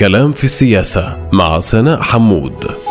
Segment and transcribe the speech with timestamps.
[0.00, 2.89] كلام في السياسة مع سناء حمود.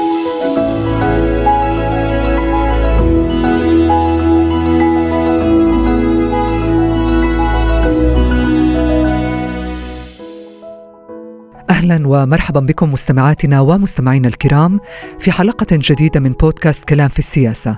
[12.23, 14.79] ومرحبا بكم مستمعاتنا ومستمعينا الكرام
[15.19, 17.77] في حلقة جديدة من بودكاست كلام في السياسة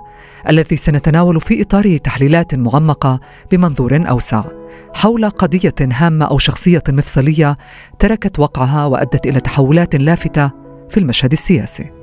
[0.50, 3.20] الذي سنتناول في اطاره تحليلات معمقة
[3.52, 4.44] بمنظور أوسع
[4.94, 7.58] حول قضية هامة أو شخصية مفصلية
[8.00, 10.52] تركت وقعها وأدت إلى تحولات لافتة
[10.90, 12.01] في المشهد السياسي.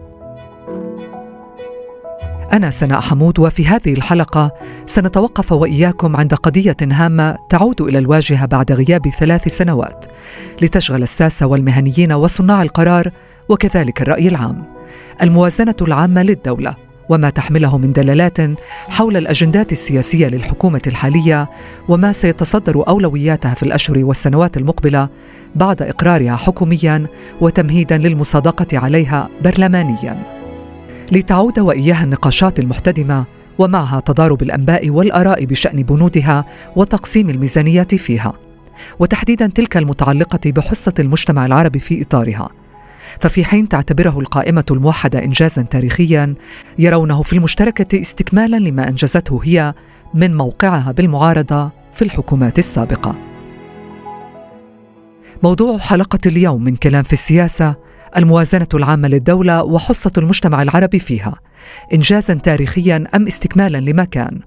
[2.52, 4.52] أنا سناء حمود وفي هذه الحلقة
[4.86, 10.06] سنتوقف وإياكم عند قضية هامة تعود إلى الواجهة بعد غياب ثلاث سنوات
[10.62, 13.10] لتشغل الساسة والمهنيين وصناع القرار
[13.48, 14.64] وكذلك الرأي العام
[15.22, 16.74] الموازنة العامة للدولة
[17.08, 18.38] وما تحمله من دلالات
[18.88, 21.50] حول الأجندات السياسية للحكومة الحالية
[21.88, 25.08] وما سيتصدر أولوياتها في الأشهر والسنوات المقبلة
[25.54, 27.06] بعد إقرارها حكوميا
[27.40, 30.37] وتمهيدا للمصادقة عليها برلمانيا.
[31.12, 33.24] لتعود وإياها النقاشات المحتدمة
[33.58, 36.44] ومعها تضارب الأنباء والآراء بشأن بنودها
[36.76, 38.32] وتقسيم الميزانيه فيها.
[38.98, 42.48] وتحديدا تلك المتعلقة بحصة المجتمع العربي في إطارها.
[43.20, 46.34] ففي حين تعتبره القائمة الموحدة إنجازا تاريخيا
[46.78, 49.74] يرونه في المشتركة استكمالا لما أنجزته هي
[50.14, 53.14] من موقعها بالمعارضة في الحكومات السابقة.
[55.42, 57.74] موضوع حلقة اليوم من كلام في السياسة
[58.16, 61.34] الموازنة العامة للدولة وحصة المجتمع العربي فيها
[61.94, 64.40] إنجازا تاريخيا أم استكمالا لما كان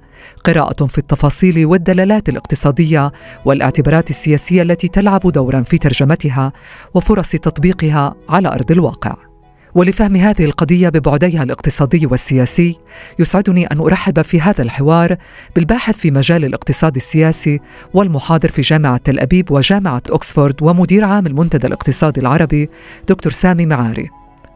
[0.44, 3.12] قراءة في التفاصيل والدلالات الاقتصادية
[3.46, 6.54] والاعتبارات السياسية التي تلعب دورا في ترجمتها
[6.94, 9.31] وفرص تطبيقها على أرض الواقع.
[9.76, 12.78] ولفهم هذه القضية ببعديها الاقتصادي والسياسي،
[13.20, 15.16] يسعدني أن أرحب في هذا الحوار
[15.56, 17.60] بالباحث في مجال الاقتصاد السياسي
[17.94, 22.70] والمحاضر في جامعة تل أبيب وجامعة أكسفورد ومدير عام المنتدى الاقتصادي العربي
[23.10, 24.10] دكتور سامي معاري.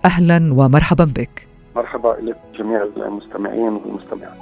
[0.06, 1.48] أهلا ومرحبا بك.
[1.76, 4.38] مرحبا لجميع المستمعين والمستمعات.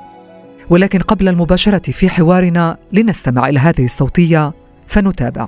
[0.70, 4.54] ولكن قبل المباشرة في حوارنا لنستمع إلى هذه الصوتية
[4.88, 5.48] فنتابع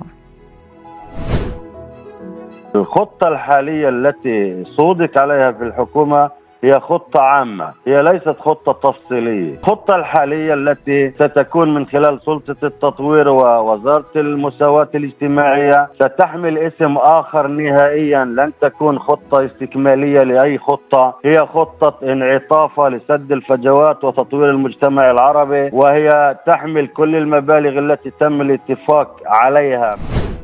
[2.76, 6.30] الخطة الحالية التي صودك عليها في الحكومة
[6.64, 9.54] هي خطة عامة هي ليست خطة تفصيلية.
[9.58, 18.24] الخطة الحالية التي ستكون من خلال سلطة التطوير ووزارة المساواة الاجتماعية ستحمل اسم آخر نهائيا
[18.24, 21.14] لن تكون خطة استكمالية لأي خطة.
[21.24, 29.20] هي خطة انعطافة لسد الفجوات وتطوير المجتمع العربي وهي تحمل كل المبالغ التي تم الاتفاق
[29.26, 29.90] عليها.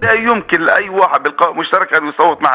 [0.03, 2.51] لا يمكن لأي واحد بالقوى المشتركه أن يصوت مع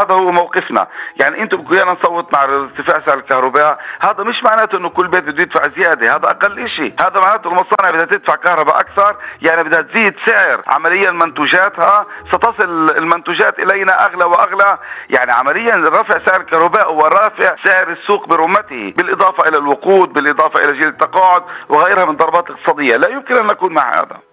[0.00, 0.86] هذا هو موقفنا.
[1.20, 3.78] يعني أنتم بدكم نصوت مع ارتفاع سعر الكهرباء.
[4.00, 6.06] هذا مش معناته إنه كل بيت بده يدفع زيادة.
[6.06, 9.16] هذا أقل شيء هذا معناته المصانع بدها تدفع كهرباء أكثر.
[9.42, 10.62] يعني بدها تزيد سعر.
[10.68, 14.78] عمليا منتوجاتها ستصل المنتوجات إلينا أغلى وأغلى.
[15.10, 18.94] يعني عمليا رفع سعر الكهرباء هو رافع سعر السوق برمته.
[18.96, 22.96] بالإضافة إلى الوقود بالإضافة إلى جيل التقاعد وغيرها من ضربات اقتصادية.
[22.96, 24.27] لا يمكن أن نكون مع هذا.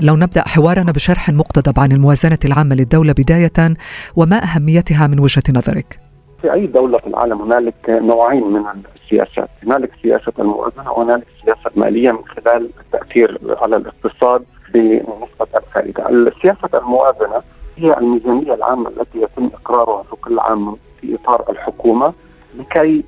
[0.00, 3.76] لو نبدأ حوارنا بشرح مقتضب عن الموازنة العامة للدولة بداية
[4.16, 6.00] وما أهميتها من وجهة نظرك؟
[6.42, 8.62] في أي دولة في العالم هنالك نوعين من
[9.02, 14.44] السياسات، هنالك سياسة الموازنة وهنالك السياسة الماليه من خلال التأثير على الاقتصاد
[14.74, 16.08] بنسبة الفائده.
[16.08, 17.42] السياسة الموازنة
[17.76, 22.12] هي الميزانية العامة التي يتم إقرارها في كل عام في إطار الحكومة
[22.58, 23.04] لكي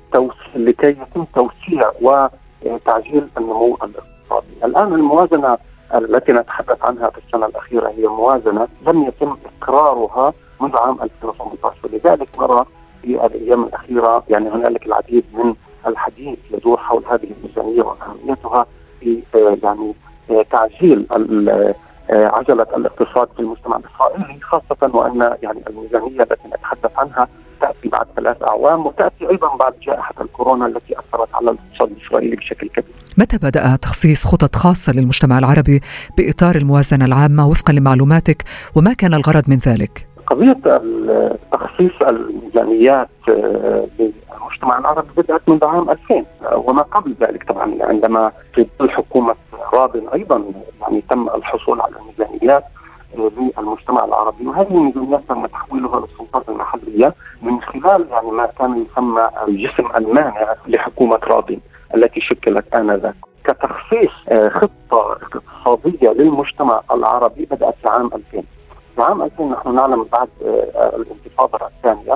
[0.55, 4.65] لكي يتم توسيع وتعجيل النمو الاقتصادي.
[4.65, 5.57] الآن الموازنة
[5.97, 12.29] التي نتحدث عنها في السنة الأخيرة هي موازنة لم يتم إقرارها منذ عام 2018 ولذلك
[12.39, 12.65] نرى
[13.01, 15.55] في الأيام الأخيرة يعني هنالك العديد من
[15.87, 18.65] الحديث يدور حول هذه الميزانية وأهميتها
[18.99, 19.93] في آه، يعني
[20.29, 21.07] آه، تعجيل
[22.09, 27.27] عجله الاقتصاد في المجتمع الإسرائيلي خاصة وأن يعني الميزانية التي نتحدث عنها
[27.61, 32.69] تأتي بعد ثلاث أعوام وتأتي أيضا بعد جائحة الكورونا التي أثرت على الاقتصاد الإسرائيلي بشكل
[32.69, 32.95] كبير.
[33.17, 35.81] متى بدأ تخصيص خطط خاصة للمجتمع العربي
[36.17, 38.43] بإطار الموازنة العامة وفقا لمعلوماتك
[38.75, 40.57] وما كان الغرض من ذلك؟ قضية
[41.51, 46.25] تخصيص الميزانيات آه، للمجتمع العربي بدأت منذ عام 2000
[46.55, 49.35] وما قبل ذلك طبعا عندما في ظل حكومة
[49.73, 50.43] رابن أيضا
[50.81, 52.63] يعني تم الحصول على الميزانيات
[53.17, 54.47] للمجتمع العربي.
[54.47, 61.19] وهذه الميزانيات تم تحويلها للسلطات المحلية من خلال يعني ما كان يسمى الجسم المانع لحكومة
[61.23, 61.59] رابن
[61.95, 63.15] التي شكلت آنذاك.
[63.43, 68.43] كتخصيص آه، خطة اقتصادية للمجتمع العربي بدأت في عام 2000
[68.95, 72.13] في عام 2000 نحن نعلم بعد آه، الانتفاضة الثانية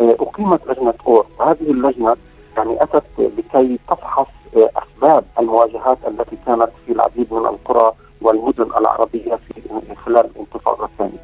[0.00, 2.16] آه، أقيمت لجنة اور وهذه اللجنة
[2.56, 4.26] يعني أتت لكي تفحص
[4.56, 7.92] أسباب المواجهات التي كانت في العديد من القرى
[8.22, 11.18] والمدن العربية في خلال الانتفاضة الثانية.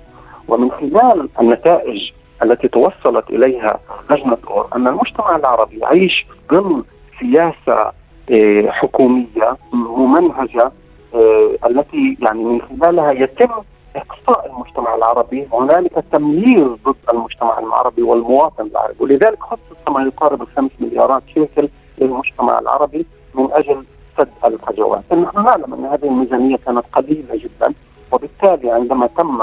[0.49, 2.13] ومن خلال النتائج
[2.45, 6.83] التي توصلت إليها لجنة اور أن المجتمع العربي يعيش ضمن
[7.21, 7.93] سياسة
[8.31, 10.73] آه، حكومية ممنهجة
[11.15, 13.53] آه، التي يعني من خلالها يتم
[13.97, 18.95] إقصاء المجتمع العربي هنالك تمييز ضد المجتمع العربي والمواطن العربي.
[19.01, 21.69] ولذلك خصص ما يقارب الخمس مليارات شيكل
[21.99, 23.85] للمجتمع العربي من أجل
[24.19, 27.75] سد الفجوات نحن نعلم أن هذه الميزانية كانت قليلة جدا
[28.13, 29.43] وبالتالي عندما تم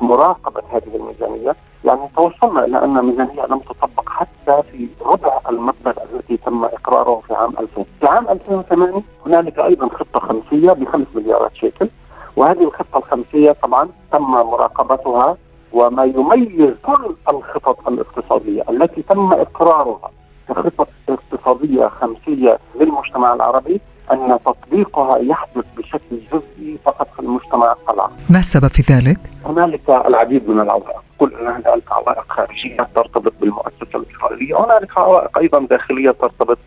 [0.00, 6.36] مراقبة هذه الميزانية يعني توصلنا إلى أن الميزانية لم تطبق حتى في ربع المبلغ الذي
[6.36, 11.88] تم إقراره في عام 2000 في عام 2008 هنالك أيضا خطة خمسية بخمس مليارات شيكل.
[12.36, 15.36] وهذه الخطة الخمسية طبعا تم مراقبتها
[15.72, 20.10] وما يميز كل الخطط الاقتصادية التي تم إقرارها
[20.48, 23.80] كخطط اقتصادية خمسية للمجتمع العربي
[24.12, 28.14] أن تطبيقها يحدث بشكل جزئي فقط في المجتمع العربي.
[28.30, 33.88] ما السبب في ذلك؟ هنالك العديد من العوائق، كل ان هنالك عوائق خارجية ترتبط بالمؤسسة
[33.94, 36.58] الاسرائيليه، وهنالك عوائق أيضا داخلية ترتبط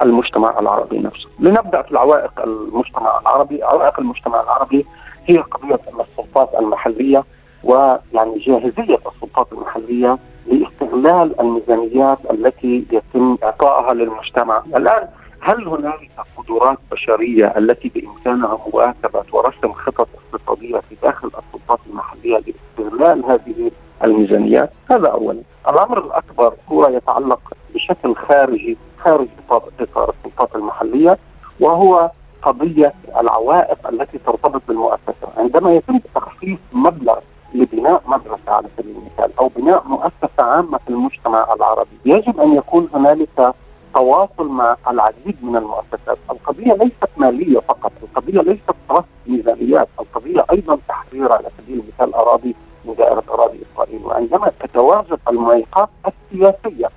[0.00, 1.28] بالمجتمع العربي نفسه.
[1.40, 4.86] لنبدأ في العوائق المجتمع العربي، عوائق المجتمع العربي
[5.26, 7.24] هي قضية ان السلطات المحلية
[7.64, 15.08] ويعني جاهزية السلطات المحلية لاستغلال الميزانيات التي يتم إعطائها للمجتمع، الآن
[15.40, 23.24] هل هنالك قدرات بشرية التي بإمكانها مواكبة ورسم خطط اقتصادية في داخل السلطات المحلية لاستغلال
[23.24, 23.70] هذه
[24.04, 25.42] الميزانيات؟ هذا اولا.
[25.68, 27.40] الأمر الأكبر هو يتعلق
[27.74, 31.18] بشكل خارجي خارج اطار السلطات المحلية
[31.60, 32.10] وهو
[32.42, 37.18] قضية العوائق التي ترتبط بالمؤسسة، عندما يتم تخصيص مبلغ
[37.54, 42.88] لبناء مدرسة على سبيل المثال أو بناء مؤسسة عامة في المجتمع العربي، يجب أن يكون
[42.94, 43.54] هنالك
[43.94, 50.78] تواصل مع العديد من المؤسسات، القضية ليست مالية فقط، القضية ليست رصد ميزانيات، القضية أيضا
[50.88, 52.54] تحرير على سبيل المثال أراضي
[52.84, 56.88] من دائرة أراضي إسرائيل، وعندما تتواجد المعيقات السياسية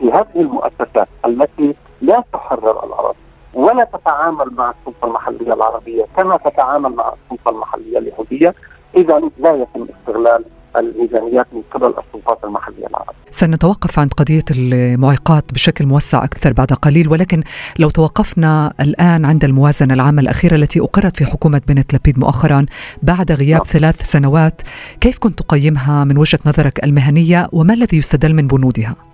[0.00, 3.18] في هذه المؤسسات التي لا تحرر الاراضي
[3.54, 8.54] ولا تتعامل مع السلطة المحلية العربية كما تتعامل مع السلطة المحلية اليهودية،
[8.96, 10.44] إذا لا يتم استغلال
[10.78, 13.20] الميزانيات من قبل السلطات المحلية العربية.
[13.30, 17.42] سنتوقف عند قضية المعيقات بشكل موسع أكثر بعد قليل ولكن
[17.78, 22.66] لو توقفنا الآن عند الموازنة العامة الأخيرة التي أقرت في حكومة بنت لبيد مؤخرا
[23.02, 23.64] بعد غياب نعم.
[23.64, 24.62] ثلاث سنوات،
[25.00, 29.09] كيف كنت تقيمها من وجهة نظرك المهنية وما الذي يستدل من بنودها؟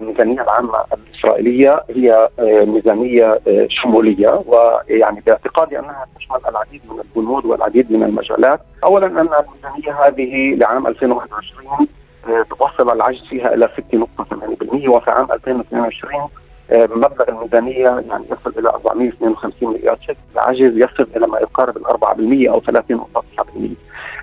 [0.00, 7.44] الميزانيه العامة الإسرائيلية هي آه، ميزانيه آه، شمولية ويعني باعتقادي أنها تشمل العديد من البنود
[7.44, 11.88] والعديد من المجالات، اولا أن الميزانيه هذه لعام 2021
[12.28, 16.28] آه، توصل العجز فيها إلى 6.8% وفي عام 2022
[16.72, 22.50] مبلغ الميزانيه يعني يصل إلى 452 مليار شيكل، العجز يصل إلى ما يقارب ال 4%
[22.50, 23.76] أو 30.9%.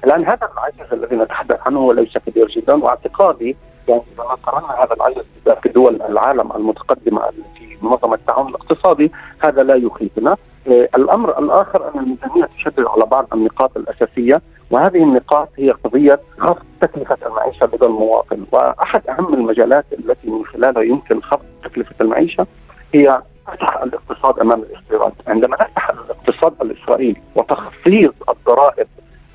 [0.04, 3.56] الان هذا العجز الذي نتحدث عنه هو ليس كبير جدا وأعتقادي
[3.88, 5.26] يعني اذا قارنا هذا العجز
[5.64, 10.38] في دول العالم المتقدمة في منظمه التعاون الاقتصادي هذا لا يخيفنا.
[10.68, 14.42] آه، الأمر الآخر أن الميزانية تشدد على بعض النقاط الأساسية
[14.72, 20.84] وهذه النقاط هي قضية خفض تكلفة المعيشة لدى المواطن وأحد أهم المجالات التي من خلالها
[20.84, 22.48] يمكن خفض تكلفة المعيشة
[22.94, 28.88] هي فتح الاقتصاد أمام الاستيراد، عندما نفتح الاقتصاد الإسرائيلي وتخفيض الضرائب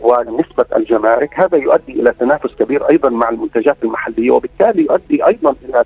[0.02, 5.84] ونسبة الجمارك هذا يؤدي إلى تنافس كبير أيضا مع المنتجات المحلية وبالتالي يؤدي أيضا إلى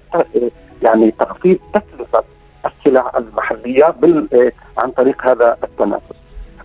[0.82, 2.24] يعني تخفيض تكلفة
[2.66, 3.94] السلع المحلية
[4.78, 6.16] عن طريق هذا التنافس.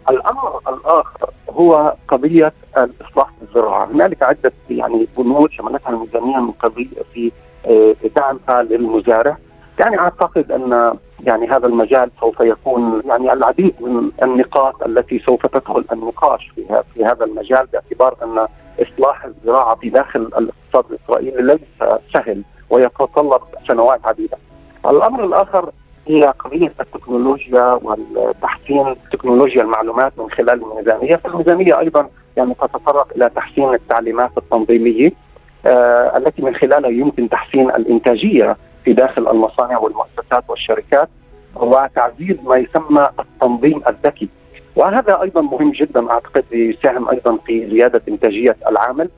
[0.10, 7.02] الأمر الآخر هو قضية الإصلاح في الزراعة، هنالك عدة يعني بنود شملتها الميزانية من قضية
[7.14, 7.32] في
[7.66, 9.38] آه، دعمها للمزارع
[9.80, 10.94] يعني أعتقد أن
[11.28, 17.06] يعني هذا المجال سوف يكون يعني العديد من النقاط التي سوف تدخل النقاش في في
[17.06, 18.48] هذا المجال باعتبار أن
[18.82, 24.38] إصلاح الزراعة في داخل الاقتصاد الإسرائيلي ليس سهل ويتطلب سنوات عديدة.
[24.90, 25.72] الأمر الآخر
[26.08, 33.74] هي قضية التكنولوجيا والتحسين تكنولوجيا المعلومات من خلال الميزانية، فالميزانيه أيضا يعني تتطرق إلى تحسين
[33.74, 35.12] التعليمات التنظيمية
[35.66, 41.10] آه التي من خلالها يمكن تحسين الإنتاجية في داخل المصانع والمؤسسات والشركات
[41.56, 44.30] وتعزيز ما يسمى التنظيم الذكي.
[44.76, 49.10] وهذا أيضا مهم جدا أعتقد يساهم أيضا في زيادة إنتاجية العامل.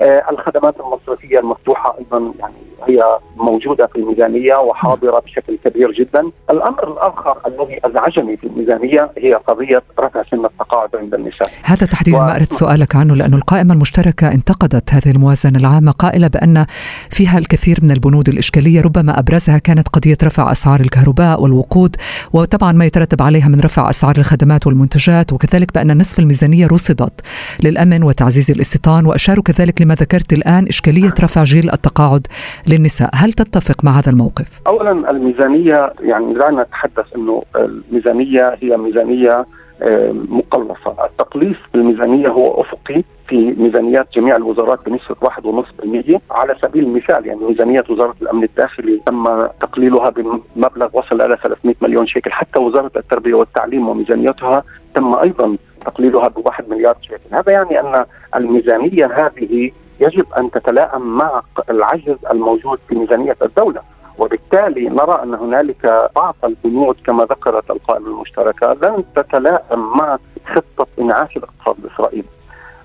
[0.00, 2.54] الخدمات المصرفية المفتوحة أيضا يعني
[2.88, 6.30] هي موجودة في الميزانية وحاضرة بشكل كبير جدا.
[6.50, 11.48] الأمر الآخر الذي أزعجني في الميزانية هي قضية رفع سن التقاعد عند النساء.
[11.62, 12.20] هذا تحديدا و...
[12.20, 16.66] ما اردت سؤالك عنه لأن القائمة المشتركة انتقدت هذه الموازنة العامة قائلة بأن
[17.10, 21.96] فيها الكثير من البنود الإشكالية ربما أبرزها كانت قضية رفع أسعار الكهرباء والوقود
[22.32, 27.20] وطبعا ما يترتب عليها من رفع أسعار الخدمات والمنتجات وكذلك بأن نصف الميزانية رصدت
[27.64, 32.26] للأمن وتعزيز الاستيطان وأشاروا كذلك لما ذكرت الآن إشكالية رفع جيل التقاعد
[32.66, 39.46] للنساء، هل تتفق مع هذا الموقف؟ اولا الميزانية يعني لا نتحدث إنه الميزانية هي ميزانية
[39.82, 40.96] آه، مقلصة.
[41.04, 47.84] التقليص بالميزانية هو أفقي في ميزانيات جميع الوزارات بنسبة 1.5% على سبيل المثال يعني ميزانية
[47.90, 49.24] وزارة الأمن الداخلي تم
[49.60, 52.32] تقليلها بمبلغ وصل إلى 300 مليون شيكل.
[52.32, 54.64] حتى وزارة التربية والتعليم وميزانيتها
[54.94, 58.04] تم أيضا تقليلها بواحد مليار شيكل هذا يعني أن
[58.36, 63.80] الميزانية هذه يجب أن تتلائم مع العجز الموجود في ميزانية الدولة.
[64.18, 71.36] وبالتالي نرى أن هنالك بعض البنود كما ذكرت القائمه المشتركة لن تتلائم مع خطة انعاش
[71.36, 72.28] الاقتصاد الإسرائيلي.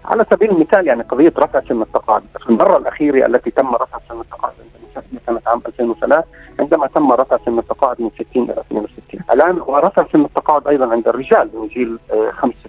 [0.05, 4.22] على سبيل المثال يعني قضية رفع سن التقاعد، في المرة الأخيرة التي تم رفع سن
[4.22, 4.53] التقاعد
[5.27, 6.24] كانت عام 2003
[6.60, 11.08] عندما تم رفع سن التقاعد من 60 إلى 62 الآن ورفع سن التقاعد أيضا عند
[11.08, 12.61] الرجال من جيل 65 إلى 67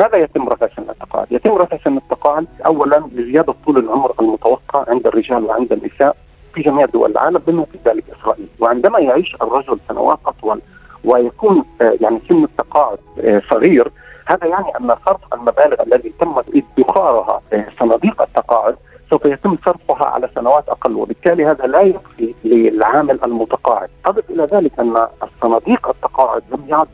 [0.00, 5.06] لماذا يتم رفع سن التقاعد يتم رفع سن التقاعد اولا لزيادة طول العمر المتوقع عند
[5.06, 6.16] الرجال وعند النساء
[6.54, 10.60] في جميع دول العالم بما في ذلك إسرائيل، وعندما يعيش الرجل سنوات أطول
[11.04, 13.90] ويكون آه، يعني سن التقاعد آه، صغير
[14.26, 16.42] هذا يعني أن صرف المبالغ الذي تم
[16.78, 18.76] ادخارها آه، صناديق التقاعد
[19.10, 24.80] سوف يتم صرفها على سنوات أقل وبالتالي هذا لا يكفي للعامل المتقاعد، أضف إلى ذلك
[24.80, 26.88] أن الصناديق التقاعد لم يعد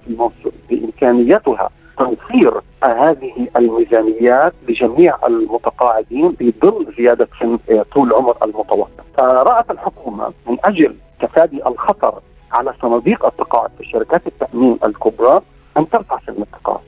[0.71, 7.59] بإمكانيتها توفير هذه الميزانيات لجميع المتقاعدين في ظل زيادة سن
[7.93, 9.01] طول عمر المتوسط.
[9.19, 12.21] فرأت الحكومة من أجل تفادي الخطر
[12.53, 15.41] على صناديق التقاعد في شركات التأمين الكبرى
[15.77, 16.81] أن ترفع سن التقاعد.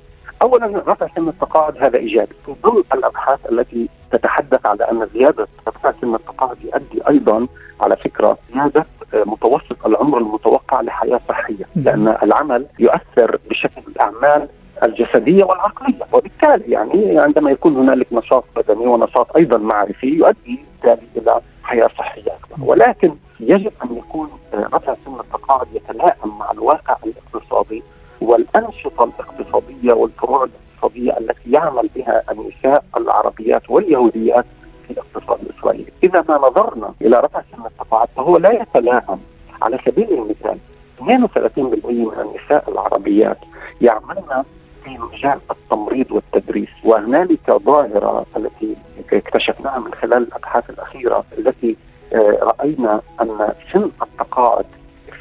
[0.42, 5.92] اولا رفع سن التقاعد هذا إيجابي في ظل الأبحاث التي تتحدث على أن زيادة رفع
[6.00, 7.46] سن التقاعد يؤدي أيضا
[7.80, 14.48] على فكرة زيادة متوسط العمر المتوقع لحياة صحية لأن العمل يؤثر بشكل الاعمال
[14.84, 16.06] الجسدية والعقلية.
[16.12, 22.22] وبالتالي يعني عندما يكون هنالك نشاط بدني ونشاط أيضا معرفي يؤدي بالتالي إلى حياة صحية
[22.22, 22.70] أكبر.
[22.70, 27.82] ولكن يجب أن يكون رفع سن التقاعد يتلائم مع الواقع الاقتصادي
[28.20, 34.44] والأنشطة الاقتصادية والفروع الاقتصادية التي يعمل بها النساء العربيات واليهوديات
[34.86, 39.18] في الاقتصاد الإسرائيلي، إذا ما نظرنا إلى رفع سن التقاعد فهو لا يتلائم.
[39.62, 40.58] على سبيل المثال
[40.98, 41.02] 32%
[41.86, 43.38] من النساء العربيات
[43.80, 44.44] يعملن
[45.18, 48.76] مجال التمريض والتدريس وهنالك ظاهرة التي
[49.12, 51.76] اكتشفناها من خلال الأبحاث الأخيرة التي
[52.12, 54.66] آه، رأينا أن سن التقاعد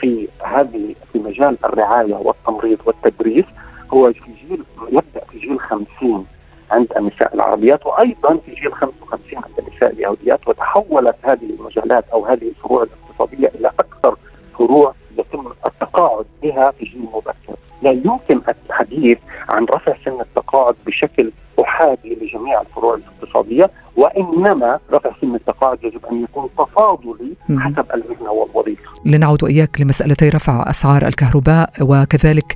[0.02, 3.46] في هذه في مجال الرعاية والتمريض والتدريس
[3.94, 6.26] هو في جيل يبدأ في جيل 50
[6.72, 12.48] عند النساء العربيات وأيضا في جيل 55 عند النساء اليهوديات وتحولت هذه المجالات أو هذه
[12.50, 14.18] الفروع الاقتصادية إلى أكثر
[14.58, 17.37] فروع يتم التقاعد بها في جيل مبكر
[17.82, 19.18] لا يمكن الحديث
[19.50, 21.32] عن رفع سن التقاعد بشكل
[21.62, 28.82] أحادي لجميع الفروع الاقتصادية وإنما رفع سن التقاعد يجب أن يكون تفاضلي حسب المهنة والوظيفة.
[29.06, 32.56] لنعود وإياك لمسألتي رفع أسعار الكهرباء وكذلك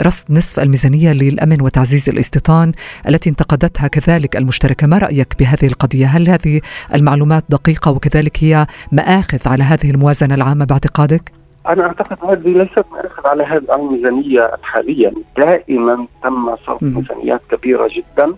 [0.00, 2.72] رصد نصف الميزانية للأمن وتعزيز الاستيطان
[3.08, 6.60] التي انتقدتها كذلك المشتركة، ما رأيك بهذه القضية؟ هل هذه
[6.94, 11.32] المعلومات دقيقة وكذلك هي مآخذ على هذه الموازنة العامة باعتقادك؟
[11.68, 18.34] أنا أعتقد هذه ليست مآخذ على هذه الميزانية الحاليه، دائما تم صرف ميزانيات كبيرة جدا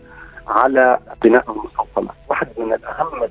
[0.48, 3.28] على بناء المستوطنات، واحد من الأهم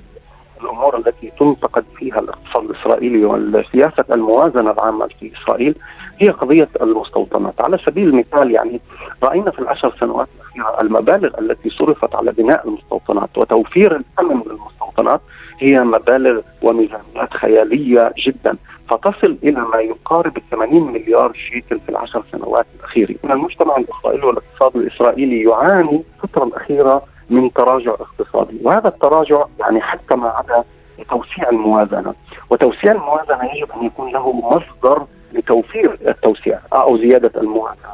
[0.60, 5.74] الأمور التي تنتقد فيها الاقتصاد الإسرائيلي والسياسة الموازنة العامة في إسرائيل
[6.18, 8.80] هي قضية المستوطنات، على سبيل المثال يعني
[9.22, 15.20] رأينا في العشر سنوات الأخيرة المبالغ التي صرفت على بناء المستوطنات وتوفير الأمن للمستوطنات
[15.58, 18.56] هي مبالغ وميزانيات خيالية جدا.
[18.88, 25.42] فتصل إلى ما يقارب 80 مليار شيكل في العشر سنوات الاخيره، المجتمع الإسرائيلي والاقتصاد الإسرائيلي
[25.42, 30.64] يعاني الفترة الأخيرة من تراجع اقتصادي، وهذا التراجع يعني حكم على
[31.10, 32.14] توسيع الموازنة،
[32.50, 37.92] وتوسيع الموازنة يجب أن يكون له مصدر لتوفير التوسيع أو زيادة الموازنة.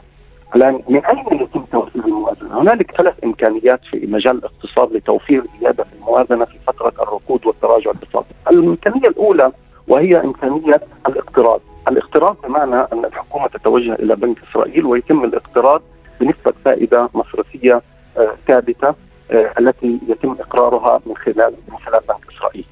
[0.57, 6.45] الآن من أين يتم توفير الموازنة؟ هنالك ثلاث إمكانيات في مجال الاقتصاد لتوفير زيادة الموازنة
[6.45, 8.35] في فترة الركود والتراجع الاقتصادي.
[8.51, 9.53] الإمكانية الأولى
[9.89, 15.83] وهي إمكانية الاقتراض، الاقتراض بمعنى أن الحكومة تتوجه إلى بنك إسرائيل ويتم الاقتراض
[16.21, 17.83] بنسبة فائده مصرفية
[18.19, 18.95] آه، ثابتة
[19.31, 22.65] آه، التي يتم إقرارها من خلال من خلال بنك إسرائيل.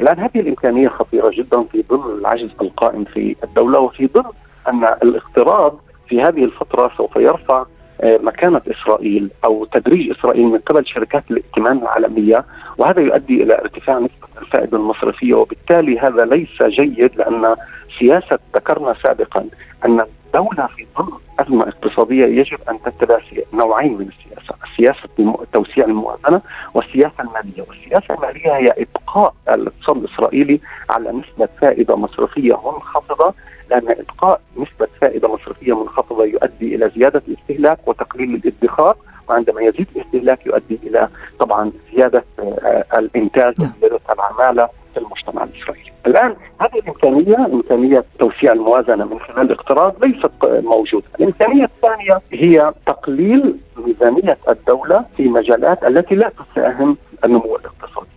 [0.00, 4.32] الآن هذه الإمكانية خطيرة جدا في ظل العجز القائم في الدولة وفي ظل
[4.68, 5.78] أن الاقتراض
[6.08, 7.64] في هذه الفترة سوف يرفع
[8.00, 12.44] آه، مكانة إسرائيل أو تدريج إسرائيل من قبل شركات الائتمان العالمية
[12.78, 17.56] وهذا يؤدي إلى ارتفاع نسبة الفائدة المصرفية وبالتالي هذا ليس جيد لأن
[17.98, 19.48] سياسة ذكرنا سابقا
[19.84, 23.18] أن الدولة في ظل أزمة اقتصادية يجب أن تتبع
[23.54, 26.40] نوعين من السياسة سياسة توسيع الموازنة
[26.74, 27.64] والسياسة المالية.
[27.68, 30.60] والسياسة المالية هي إبقاء الاقتصاد الإسرائيلي
[30.90, 33.34] على نسبة فائدة مصرفية منخفضة
[33.70, 38.96] لأن إبقاء نسبة فائدة مصرفية منخفضة يؤدي إلى زيادة الاستهلاك وتقليل الادخار
[39.28, 43.72] وعندما يزيد الاستهلاك يؤدي إلى طبعا زيادة آه، الإنتاج نعم.
[43.76, 45.92] وزيادة العمالة في المجتمع الإسرائيلي.
[46.06, 51.06] الآن هذه الإمكانية إمكانية توسيع الموازنة من خلال الاقتراض ليست موجودة.
[51.20, 58.08] الإمكانية الثانية هي تقليل ميزانية الدولة في مجالات التي لا تساهم النمو الاقتصادي.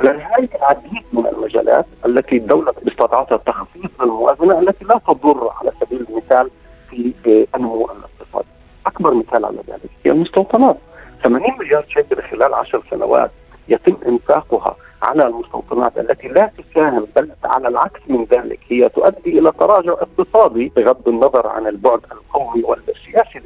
[0.00, 6.50] هناك العديد من المجالات التي الدولة استطاعتها تخفيض الموازنة التي لا تضر على سبيل المثال
[6.90, 7.12] في
[7.54, 8.48] النمو الاقتصادي.
[8.86, 10.76] أكبر مثال على ذلك هي المستوطنات
[11.24, 13.30] 80 مليار شيكل خلال 10 سنوات
[13.68, 19.52] يتم إنفاقها على المستوطنات التي لا تساهم بل على العكس من ذلك هي تؤدي إلى
[19.52, 23.40] تراجع اقتصادي بغض النظر عن البعد القومي والسياسي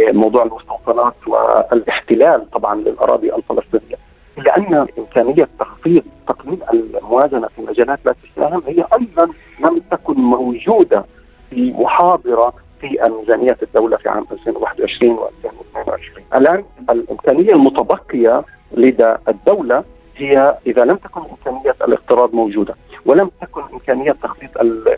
[0.00, 3.96] لموضوع المستوطنات والإحتلال طبعا للأراضي الفلسطينية.
[4.36, 9.28] لأن إمكانية تخفيض تقليل الموازنة في مجالات لا تساهم هي أيضا
[9.60, 11.04] لم تكن موجودة
[11.50, 19.84] في محاضرة في ميزانيه الدولة في عام 2021 و 2022 الآن الإمكانية المتبقية لدى الدولة
[20.16, 22.74] هي إذا لم تكن امكانيه الاقتراض موجودة
[23.06, 24.50] ولم تكن امكانيه تخفيض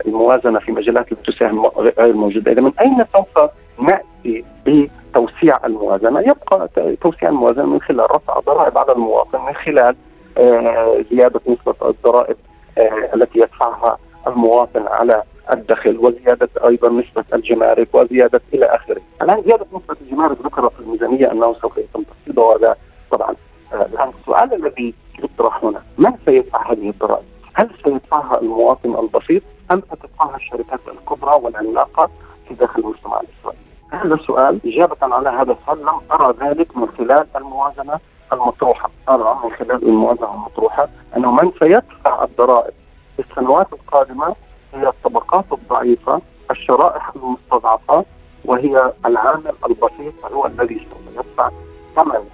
[0.05, 1.65] الموازنة في مجالات لا تساهم
[1.99, 3.49] غير موجودة، إذا من أين سوف
[3.79, 6.69] نأتي بتوسيع الموازنة؟ يبقى
[7.01, 9.95] توسيع الموازنة من خلال رفع ضرائب على المواطن من خلال
[10.37, 12.35] آه، زيادة نسبة الضرائب
[12.77, 13.97] آه، التي يدفعها
[14.27, 15.23] المواطن على
[15.53, 19.01] الدخل وزيادة أيضا نسبة الجمارك وزيادة إلى آخره.
[19.21, 22.75] الآن زيادة نسبة الجمارك ذكر في الميزانية أنه سوف يتم تخفيضها وهذا
[23.11, 23.35] طبعا
[23.73, 30.35] الآن السؤال الذي يطرح هنا من سيدفع هذه الضرائب؟ هل سيدفعها المواطن البسيط أم ستدفعها
[30.35, 32.09] الشركات الكبرى والعملاقة
[32.47, 37.27] في داخل المجتمع الاسرائيلي؟ هذا السؤال إجابة على هذا السؤال لم أرى ذلك من خلال
[37.35, 37.99] الموازنة
[38.33, 42.73] المطروحة أرى من خلال الموازنة المطروحة أنه من سيدفع الضرائب
[43.17, 44.35] في السنوات القادمة
[44.73, 48.05] هي الطبقات الضعيفة الشرائح المستضعفة
[48.45, 51.49] وهي العامل البسيط هو الذي سوف يدفع
[51.95, 52.29] ثمن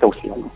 [0.00, 0.46] توسيعنا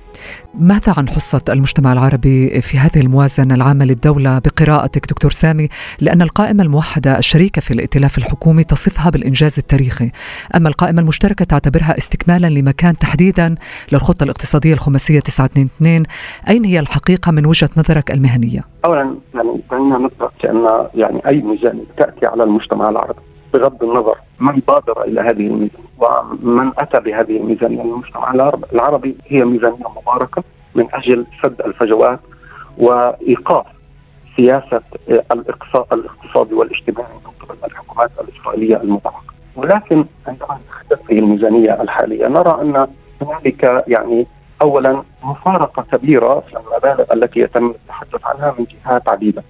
[0.55, 5.69] ماذا عن حصة المجتمع العربي في هذه الموازنة العامة للدولة بقراءتك دكتور سامي؟
[6.01, 10.11] لأن القائمة الموحدة الشريكة في الائتلاف الحكومي تصفها بالإنجاز التاريخي.
[10.57, 13.55] أما القائمة المشتركة تعتبرها استكمالا لما كان تحديدا
[13.93, 16.03] للخطة الاقتصادية الخماسية 922
[16.49, 21.85] أين هي الحقيقة من وجهة نظرك المهنية؟ أولا يعني خلينا نقرأ كأن يعني أي ميزانية
[21.99, 23.21] تأتي على المجتمع العربي.
[23.55, 28.33] بغض النظر من بادر إلى هذه الميزانيه ومن أتى بهذه الميزانيه المجتمع
[28.73, 30.43] العربي هي ميزانية مباركة
[30.75, 32.21] من أجل سد الفجوات
[32.79, 33.67] وإيقاف
[34.37, 42.27] سياسة الاقصاء الاقتصادي والاجتماعي من قبل الحكومات الإسرائيلية المباركه ولكن عندما نتحدث في الميزانية الحالية
[42.29, 42.87] نرى أن
[43.23, 44.27] هنالك يعني
[44.63, 49.43] اولا مفارقة كبيرة في المبالغ التي يتم التحدث عنها من جهات عديده.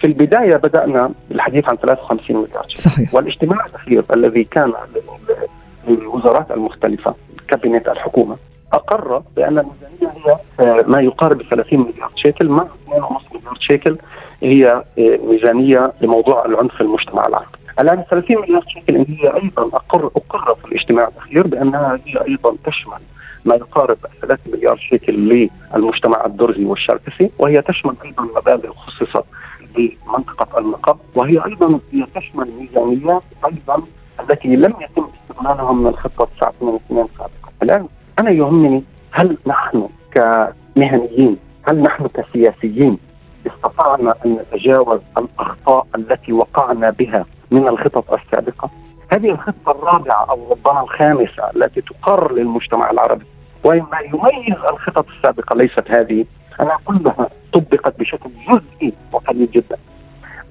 [0.00, 3.14] في البداية بدأنا بالحديث عن 53 مليار صحيح.
[3.14, 4.72] والاجتماع الأخير الذي كان
[5.88, 7.14] للوزارات المختلفة
[7.48, 8.36] كابينت الحكومة
[8.72, 12.48] أقر بأن الميزانية هي آه، ما يقارب 30 مليار شيكل.
[12.48, 13.96] مع 2.5 مليار شيكل
[14.42, 14.66] هي
[14.98, 17.58] آه، ميزانية لموضوع العنف في المجتمع العربي.
[17.80, 23.00] الآن 30 مليار شيكل هي أيضا أقر أقر في الاجتماع الأخير بأنها هي أيضا تشمل
[23.44, 29.24] ما يقارب 3 مليار شيكل للمجتمع الدرزي والشركسي وهي تشمل أيضا مبالغ خصصت
[29.76, 31.80] بمنطقه النقب وهي أيضا
[32.14, 33.82] تشمل ميزانيات أيضا
[34.20, 37.52] التي لم يتم استغلالها من الخطة 982 سابقا.
[37.62, 37.88] الآن
[38.20, 42.98] أنا يهمني هل نحن كمهنيين هل نحن كسياسيين
[43.46, 48.70] استطعنا أن نتجاوز الأخطاء التي وقعنا بها من الخطط السابقة؟
[49.12, 53.24] هذه الخطة الرابعة أو ربما الخامسة التي تقر للمجتمع العربي
[53.64, 56.24] وما يميز الخطط السابقة ليست هذه
[56.60, 59.76] انها كلها طبقت بشكل جزئي وقليل جدا.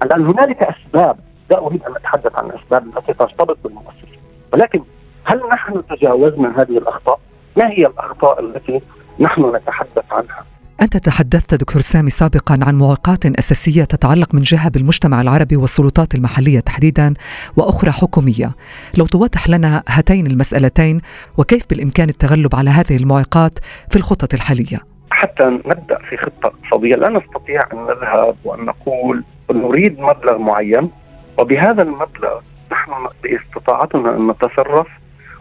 [0.02, 1.16] الآن هنالك أسباب
[1.50, 4.18] لا أريد أن أتحدث عن الأسباب التي ترتبط بالمؤسسة
[4.52, 4.82] ولكن
[5.24, 7.20] هل نحن تجاوزنا هذه الأخطاء؟
[7.56, 8.80] ما هي الأخطاء التي
[9.20, 10.44] نحن نتحدث عنها؟
[10.82, 16.60] أنت تحدثت دكتور سامي سابقا عن معوقات أساسية تتعلق من جهة بالمجتمع العربي والسلطات المحلية
[16.60, 17.14] تحديدا
[17.56, 18.54] وأخرى حكومية
[18.98, 21.00] لو توضح لنا هاتين المسألتين
[21.38, 23.58] وكيف بالإمكان التغلب على هذه المعوقات
[23.90, 24.89] في الخطة الحالية
[25.20, 30.90] حتى نبدأ في خطة اقتصادية لا نستطيع أن نذهب وأن نقول نريد مبلغ معين
[31.38, 32.40] وبهذا المبلغ
[32.72, 34.86] نحن باستطاعتنا أن نتصرف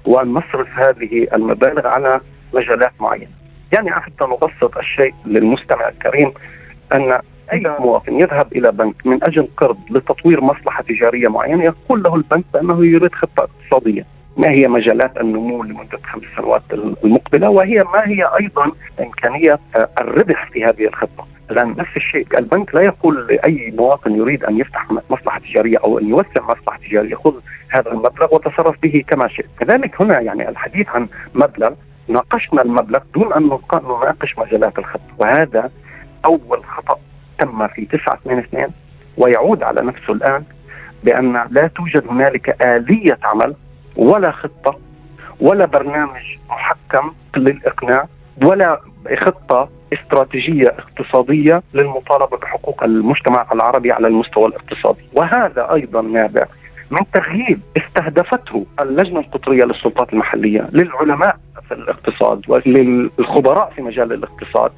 [0.06, 2.22] وأن نصرف هذه المبالغ على
[2.54, 3.32] مجالات معينة.
[3.74, 6.32] يعني حتى نبسط الشيء للمستمع الكريم
[6.94, 7.20] أن
[7.54, 12.46] أي مواطن يذهب إلى بنك من أجل قرض لتطوير مصلحة تجارية معينة يقول له البنك
[12.54, 14.06] بأنه يريد خطة اقتصادية.
[14.38, 16.62] ما هي مجالات النمو لمدة خمس سنوات
[17.04, 19.60] المقبلة وهي ما هي أيضا إمكانية
[20.02, 24.92] الربح في هذه الخطة لأن نفس الشيء البنك لا يقول لأي مواطن يريد أن يفتح
[24.92, 27.34] مصلحة تجارية أو أن يوسع مصلحة تجارية خذ
[27.70, 29.46] هذا المبلغ وتصرف به كما شئت.
[29.60, 31.74] كذلك هنا يعني الحديث عن مبلغ
[32.08, 35.72] ناقشنا المبلغ دون أن نناقش مجالات الخطة وهذا
[36.26, 37.00] أول خطأ
[37.40, 38.68] تم في 922
[39.18, 40.44] ويعود على نفسه الآن
[41.04, 43.56] بأن لا توجد هنالك آلية عمل
[44.00, 44.80] ولا خطة
[45.42, 48.08] ولا برنامج محكم للإقناع
[48.44, 48.82] ولا
[49.26, 55.02] خطة استراتيجية اقتصادية للمطالبة بحقوق المجتمع العربي على المستوى الاقتصادي.
[55.14, 56.46] وهذا أيضا نابع
[56.92, 64.72] من تغيير استهدفته اللجنة القطرية للسلطات المحلية للعلماء في الاقتصاد وللخبراء في مجال الاقتصاد.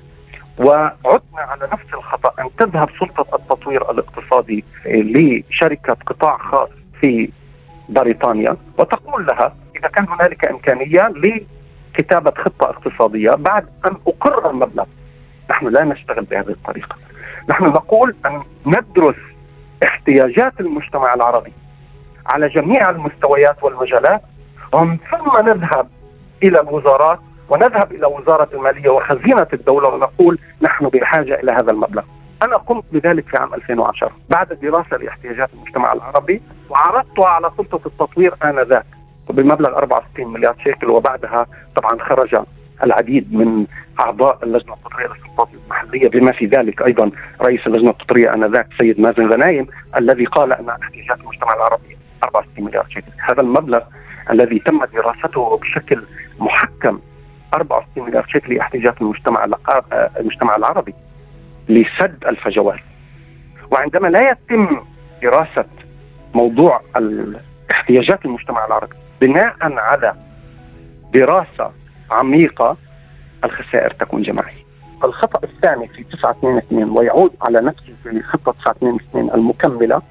[0.60, 6.70] وعدنا على نفس الخطأ أن تذهب سلطة التطوير الاقتصادي لشركة قطاع خاص
[7.02, 7.30] في
[7.92, 14.86] بريطانيا وتقول لها إذا كان هنالك إمكانية لكتابة خطة اقتصادية بعد أن أقر المبلغ
[15.50, 16.96] نحن لا نشتغل بهذه الطريقة
[17.50, 19.16] نحن نقول أن ندرس
[19.86, 21.54] احتياجات المجتمع العربي
[22.26, 24.22] على جميع المستويات والمجالات
[24.74, 25.88] ومن ثم نذهب
[26.44, 32.04] إلى الوزارات ونذهب إلى وزارة المالية وخزينة الدولة ونقول نحن بحاجة إلى هذا المبلغ.
[32.44, 38.36] أنا قمت بذلك في عام 2010 بعد دراسة لاحتياجات المجتمع العربي وعرضتها على سلطة التطوير
[38.44, 38.86] آنذاك
[39.30, 42.36] بمبلغ 64 مليار شيكل وبعدها طبعا خرج
[42.84, 43.66] العديد من
[44.00, 49.34] أعضاء اللجنة القطرية للسلطات المحلية بما في ذلك أيضا رئيس اللجنة القطرية آنذاك السيد مازن
[49.34, 53.12] غنايم الذي قال أن احتياجات المجتمع العربي 64 مليار شيكل.
[53.30, 53.82] هذا المبلغ
[54.32, 56.04] الذي تم دراسته بشكل
[56.40, 57.00] محكم
[57.54, 59.46] 64 مليار شيكل لاحتياجات المجتمع
[60.20, 60.94] المجتمع العربي.
[61.69, 62.80] لسد الفجوات
[63.71, 64.86] وعندما لا يتم
[65.24, 65.65] دراسة
[66.34, 66.82] موضوع
[67.71, 70.15] احتياجات المجتمع العربي بناء على
[71.13, 71.71] دراسة
[72.12, 72.78] عميقة
[73.43, 74.62] الخسائر تكون جماعية.
[75.04, 80.02] الخطأ الثاني في 922 ويعود على نفسه في خطة 922 المكملة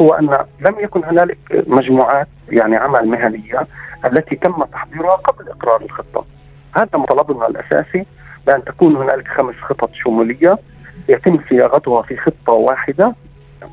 [0.00, 0.26] هو أن
[0.60, 3.66] لم يكن هنالك مجموعات يعني عمل مهنية
[4.06, 6.24] التي تم تحضيرها قبل إقرار الخطة.
[6.76, 8.06] هذا مطلبنا الأساسي
[8.46, 10.58] بأن تكون هنالك خمس خطط شمولية
[11.08, 13.14] يتم صياغتها في خطة واحدة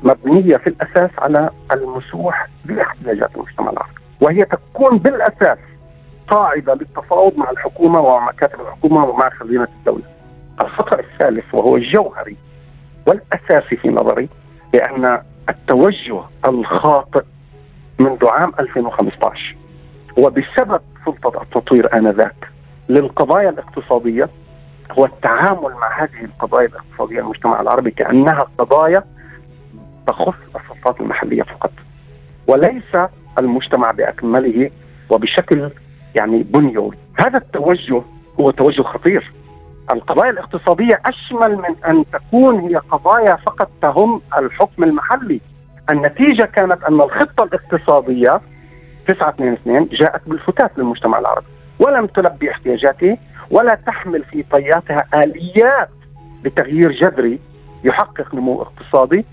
[0.02, 5.58] مبنية في الأساس على المسوح باحتياجات المجتمع العربي، وهي تكون بالأساس
[6.28, 10.04] قاعدة للتفاوض مع الحكومة ومع الحكومة ومع خزينة الدولة.
[10.60, 12.36] الخطا الثالث وهو الجوهري
[13.06, 14.28] والأساسي في نظري
[14.72, 17.24] بان التوجه الخاطئ
[18.00, 19.56] منذ عام 2015
[20.18, 22.48] وبسبب سلطة التطوير آنذاك
[22.88, 24.28] للقضايا الاقتصادية
[24.98, 29.04] هو التعامل مع هذه القضايا الاقتصادية المجتمع العربي كأنها قضايا
[30.06, 31.72] تخص السلطات المحلية فقط.
[32.46, 32.96] وليس
[33.38, 34.70] المجتمع بأكمله
[35.10, 35.70] وبشكل
[36.20, 36.96] يعني بنيوي.
[37.20, 38.02] هذا التوجه
[38.40, 39.32] هو توجه خطير.
[39.92, 45.40] القضايا الاقتصادية أشمل من أن تكون هي قضايا فقط تهم الحكم المحلي.
[45.92, 48.40] النتيجة كانت أن الخطة الاقتصادية
[49.08, 51.46] 922 جاءت بالفتات للمجتمع العربي
[51.78, 53.18] ولم تلبي احتياجاته
[53.50, 55.90] ولا تحمل في طياتها آليات
[56.44, 57.38] لتغيير جذري
[57.84, 59.24] يحقق نمو اقتصادي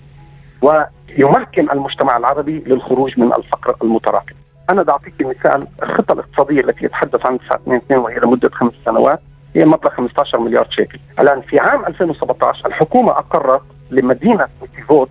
[0.61, 4.35] ويمكن المجتمع العربي للخروج من الفقر المتراكم.
[4.69, 9.19] أنا بدي اعطيك مثال الخطة الاقتصادية التي يتحدث عن 922 وهي لمدة خمس سنوات
[9.55, 15.09] هي مبلغ 15 مليار شيكل الآن في عام 2017 الحكومة أقرت لمدينة تيفوت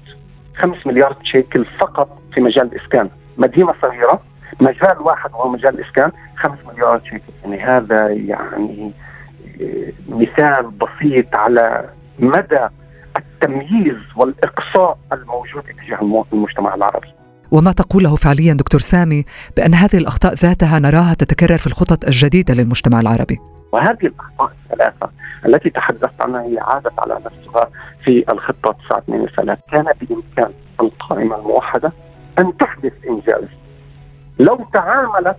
[0.57, 4.23] 5 مليار شيكل فقط في مجال الإسكان مدينة صغيرة
[4.61, 8.93] مجال واحد وهو مجال الإسكان 5 مليار شيكل يعني هذا يعني
[9.61, 12.69] آه، مثال بسيط على مدى
[13.17, 17.09] التمييز والإقصاء الموجود تجاه المجتمع العربي.
[17.51, 19.25] وما تقوله فعليا دكتور سامي
[19.57, 23.39] بأن هذه الأخطاء ذاتها نراها تتكرر في الخطط الجديدة للمجتمع العربي؟
[23.73, 25.11] وهذه الأخطاء الثلاثة
[25.47, 27.71] التي تحدثت عنها هي عادت على نفسها
[28.05, 31.93] في الخطة 923 كان بإمكان القائمة الموحدة
[32.39, 33.45] أن تحدث إنجاز
[34.39, 35.37] لو تعاملت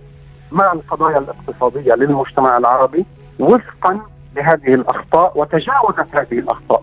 [0.52, 3.06] مع القضايا الاقتصادية للمجتمع العربي
[3.38, 4.00] وفقا
[4.34, 6.82] بهذه الأخطاء وتجاوزت هذه الأخطاء.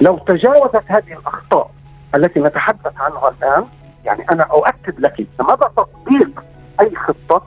[0.00, 1.70] لو تجاوزت هذه الأخطاء
[2.16, 3.64] التي نتحدث عنها الآن
[4.04, 6.44] يعني أنا أؤكد لك مدى تطبيق
[6.80, 7.42] أي خطة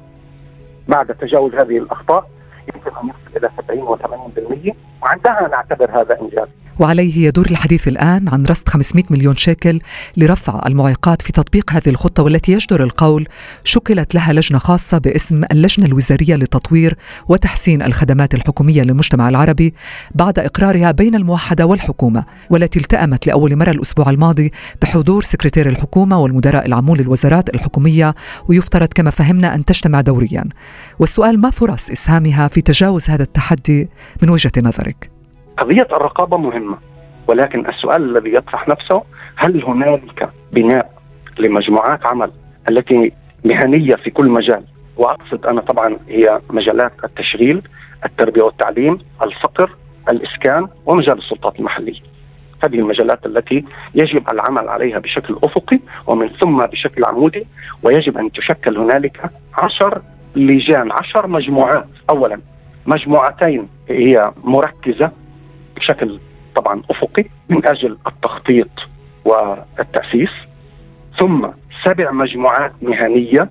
[0.88, 2.30] بعد تجاوز هذه الأخطاء
[2.76, 4.74] يمكن أن يصل إلى 70 و80%
[5.04, 6.48] وعندها نعتبر هذا إنجاز.
[6.80, 9.80] وعليه يدور الحديث الآن عن رصد 500 مليون شيكل
[10.18, 13.28] لرفع المعيقات في تطبيق هذه الخطة والتي يجدر القول
[13.64, 19.74] شكلت لها لجنة خاصة باسم اللجنة الوزارية لتطوير وتحسين الخدمات الحكومية للمجتمع العربي
[20.16, 26.66] بعد إقرارها بين الموحدة والحكومة والتي التأمت لأول مرة الأسبوع الماضي بحضور سكرتير الحكومة والمدراء
[26.66, 28.16] العامون للوزارات الحكومية
[28.50, 30.44] ويفترض كما فهمنا أن تجتمع دوريا
[31.00, 33.90] والسؤال ما فرص إسهامها في تجاوز هذا التحدي
[34.22, 35.15] من وجهة نظرك؟
[35.58, 36.78] قضية الرقابة مهمة
[37.28, 39.04] ولكن السؤال الذي يطرح نفسه
[39.36, 40.92] هل هنالك بناء
[41.40, 42.32] لمجموعات عمل
[42.70, 43.12] التي
[43.46, 44.64] مهنية في كل مجال؟
[44.98, 47.62] وأقصد أنا طبعا هي مجالات التشغيل
[48.06, 49.76] التربية والتعليم الفقر
[50.12, 52.00] الإسكان ومجال السلطات المحلية.
[52.66, 53.66] هذه المجالات التي
[53.96, 57.48] يجب العمل عليها بشكل أفقي ومن ثم بشكل عمودي
[57.84, 60.02] ويجب أن تشكل هنالك عشر
[60.36, 61.88] لجان عشر مجموعات.
[62.10, 62.40] أولا
[62.86, 65.12] مجموعتين هي مركزة
[65.86, 66.20] بشكل
[66.56, 68.70] طبعا أفقي من أجل التخطيط
[69.26, 70.30] والتأسيس.
[71.20, 71.48] ثم
[71.86, 73.50] سبع مجموعات مهنية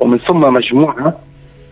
[0.00, 1.20] ومن ثم مجموعة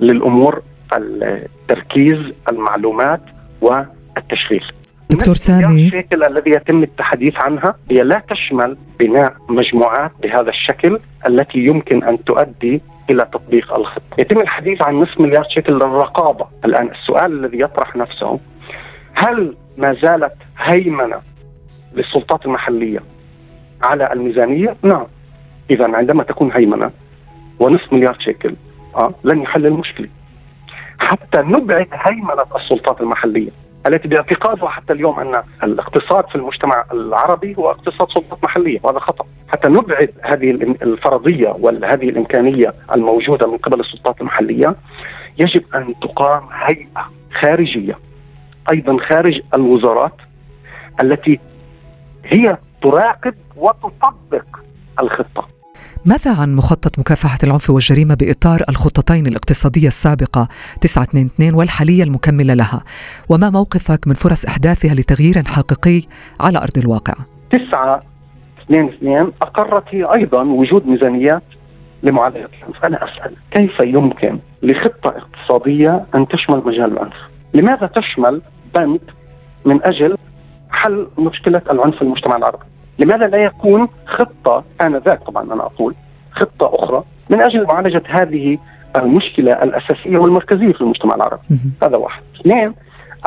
[0.00, 3.20] للأمور التركيز المعلومات
[3.60, 4.64] والتشغيل.
[5.10, 5.86] دكتور سامي.
[5.86, 12.24] الشكل الذي يتم التحديث عنها هي لا تشمل بناء مجموعات بهذا الشكل التي يمكن أن
[12.24, 14.02] تؤدي إلى تطبيق الخطه.
[14.18, 18.40] يتم الحديث عن نصف مليار شكل للرقابة، الآن السؤال الذي يطرح نفسه
[19.16, 21.20] هل ما زالت هيمنة
[21.94, 23.00] للسلطات المحلية
[23.82, 25.06] على الميزانية؟ نعم.
[25.70, 26.90] اذا عندما تكون هيمنة
[27.60, 28.54] ونصف مليار شيكل
[28.96, 30.08] آه لن يحل المشكلة.
[30.98, 33.50] حتى نبعد هيمنة السلطات المحلية
[33.86, 39.24] التي باعتقادها حتى اليوم أن الاقتصاد في المجتمع العربي هو اقتصاد سلطات محلية وهذا خطأ،
[39.48, 40.50] حتى نبعد هذه
[40.82, 44.76] الفرضية وهذه الإمكانية الموجودة من قبل السلطات المحلية
[45.38, 47.10] يجب أن تقام هيئة
[47.42, 47.98] خارجية
[48.72, 50.14] أيضا خارج الوزارات
[51.02, 51.40] التي
[52.24, 54.46] هي تراقب وتطبق
[55.02, 55.48] الخطة.
[56.06, 60.48] ماذا عن مخطط مكافحة العنف والجريمة بإطار الخطتين الاقتصادية السابقة
[60.80, 62.82] 922 والحالية المكملة لها؟
[63.28, 66.06] وما موقفك من فرص إحداثها لتغيير حقيقي
[66.40, 67.14] على أرض الواقع؟
[67.50, 71.42] 922 أقرت هي أيضا وجود ميزانيات
[72.02, 72.84] لمعالجة العنف.
[72.84, 77.16] أنا أسأل كيف يمكن لخطة اقتصادية أن تشمل مجال العنف؟
[77.54, 78.42] لماذا تشمل
[78.76, 79.00] بند
[79.64, 80.16] من أجل
[80.70, 82.64] حل مشكلة العنف في المجتمع العربي؟
[82.98, 85.94] لماذا لا يكون خطة آنذاك طبعا أنا أقول
[86.32, 88.58] خطة أخرى من أجل معالجة هذه
[88.96, 91.42] المشكلة الأساسية والمركزية في المجتمع العربي؟
[91.82, 92.22] هذا واحد.
[92.40, 92.74] اثنين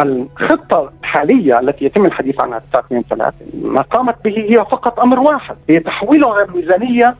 [0.01, 5.79] الخطة الحالية التي يتم الحديث عنها 923 ما قامت به هي فقط أمر واحد هي
[5.79, 7.15] تحويلها ميزانية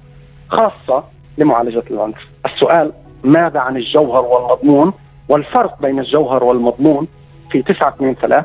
[0.50, 1.04] خاصة
[1.38, 2.18] لمعالجة العنف.
[2.46, 2.92] السؤال
[3.24, 4.94] ماذا عن الجوهر والمضمون؟
[5.30, 7.08] والفرق بين الجوهر والمضمون
[7.52, 8.44] في 923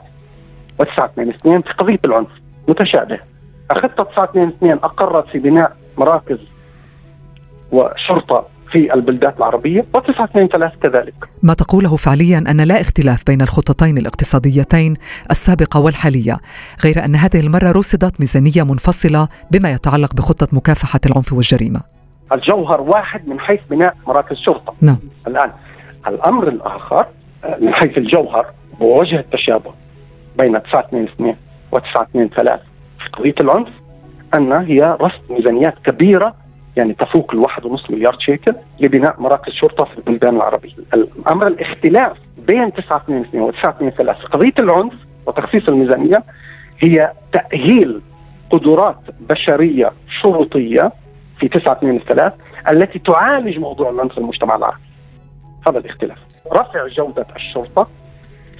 [0.80, 2.28] و 922 في قضية العنف
[2.68, 3.18] متشابه.
[3.72, 6.38] الخطه 922 أقرت في بناء مراكز
[7.72, 11.14] وشرطة في البلدات العربية و923 كذلك.
[11.42, 14.94] ما تقوله فعليا أن لا اختلاف بين الخطتين الاقتصاديتين
[15.30, 16.38] السابقة والحالية
[16.84, 21.80] غير أن هذه المرة رصدت ميزانية منفصلة بما يتعلق بخطة مكافحة العنف والجريمة.
[22.32, 24.74] الجوهر واحد من حيث بناء مراكز شرطة.
[24.80, 24.98] نعم.
[25.26, 25.50] الآن
[26.06, 27.06] الأمر الآخر
[27.60, 28.46] من حيث الجوهر
[28.80, 29.74] ووجه التشابه
[30.38, 31.36] بين 922
[31.72, 32.58] و 923
[32.98, 33.68] في قضية العنف
[34.34, 36.34] أن هي رصد ميزانيات كبيرة
[36.76, 40.72] يعني تفوق الواحد ونصف مليار شيكل لبناء مراكز شرطة في البلدان العربية.
[40.94, 42.16] الأمر الاختلاف
[42.48, 44.94] بين 922 و 923 في قضية العنف
[45.26, 46.24] وتخصيص الميزانية
[46.78, 48.00] هي تأهيل
[48.50, 50.92] قدرات بشرية شرطيه
[51.40, 52.30] في 923
[52.70, 54.82] التي تعالج موضوع العنف في المجتمع العربي.
[55.68, 56.18] هذا الاختلاف.
[56.52, 57.88] رفع جودة الشرطة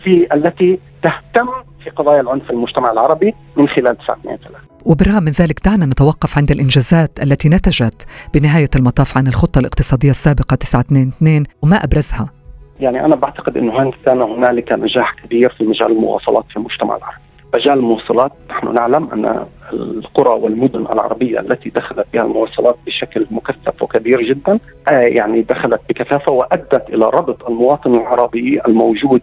[0.04, 1.48] في التي تهتم
[1.84, 6.50] في قضايا العنف في المجتمع العربي من خلال 923 وبالرغم من ذلك دعنا نتوقف عند
[6.50, 12.30] الإنجازات التي نتجت بنهاية المطاف عن الخطة الاقتصادية السابقة 922 وما أبرزها.
[12.80, 17.24] يعني أنا بعتقد أنه كان هنالك نجاح كبير في مجال المواصلات في المجتمع العربي.
[17.54, 24.22] مجال المواصلات نحن نعلم أن القرى والمدن العربية التي دخلت بها المواصلات بشكل مكثف وكبير
[24.22, 29.22] جدا آه، يعني دخلت بكثافة وأدت إلى ربط المواطن العربي الموجود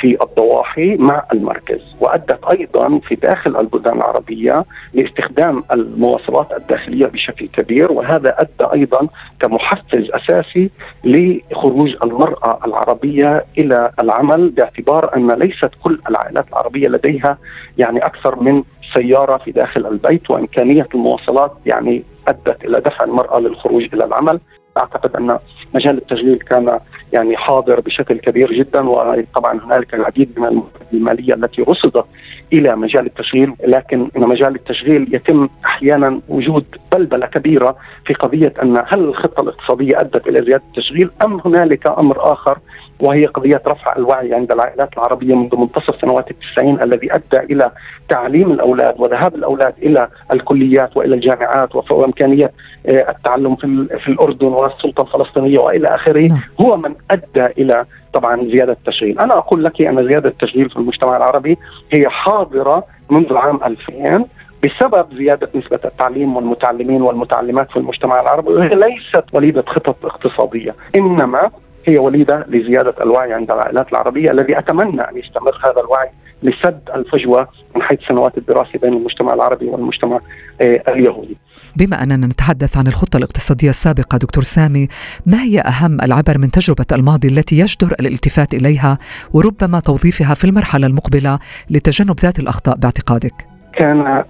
[0.00, 7.92] في الضواحي مع المركز وأدت أيضا في داخل البلدان العربية لاستخدام المواصلات الداخلية بشكل كبير
[7.92, 9.08] وهذا أدى أيضا
[9.40, 10.70] كمحفز أساسي
[11.04, 17.38] لخروج المرأة العربية إلى العمل باعتبار أن ليست كل العائلات العربية لديها
[17.78, 18.62] يعني أكثر من
[18.96, 24.40] سيارة في داخل البيت وإمكانية المواصلات يعني أدت إلى دفع المرأة للخروج إلى العمل.
[24.78, 25.38] أعتقد أن
[25.74, 26.80] مجال التشغيل كان
[27.12, 30.62] يعني حاضر بشكل كبير جدا وطبعا هنالك العديد من
[30.92, 32.04] المالية التي رصدت
[32.52, 38.76] إلى مجال التشغيل لكن إن مجال التشغيل يتم أحيانا وجود بلبلة كبيرة في قضية أن
[38.86, 42.58] هل الخطة الاقتصادية أدت إلى زيادة التشغيل أم هنالك أمر آخر
[43.00, 47.70] وهي قضية رفع الوعي عند العائلات العربية منذ منتصف سنوات التسعين الذي أدى إلى
[48.08, 52.52] تعليم الأولاد وذهاب الأولاد إلى الكليات وإلى الجامعات وإمكانية
[52.86, 56.40] آه، التعلم في, في الأردن والسلطة الفلسطينية وإلى آخره نعم.
[56.60, 61.16] هو من أدى إلى طبعا زيادة التشغيل أنا أقول لك أن زيادة التشغيل في المجتمع
[61.16, 61.58] العربي
[61.92, 64.24] هي حاضرة منذ عام 2000
[64.64, 71.50] بسبب زيادة نسبة التعليم والمتعلمين والمتعلمات في المجتمع العربي وهي ليست وليدة خطط اقتصادية إنما
[71.88, 76.08] هي وليدة لزيادة الوعي عند العائلات العربية الذي أتمنى أن يستمر هذا الوعي
[76.42, 80.20] لسد الفجوة من حيث سنوات الدراسة بين المجتمع العربي والمجتمع
[80.62, 81.36] آه، اليهودي.
[81.76, 84.88] بما أننا نتحدث عن الخطة الاقتصادية السابقة دكتور سامي،
[85.26, 88.98] ما هي أهم العبر من تجربة الماضي التي يجدر الالتفات إليها
[89.34, 91.38] وربما توظيفها في المرحلة المقبلة
[91.70, 94.24] لتجنب ذات الأخطاء باعتقادك؟ كان